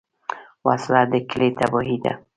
وسله 0.67 1.01
د 1.11 1.13
کلي 1.29 1.49
تباهي 1.59 1.97
ده 2.03 2.13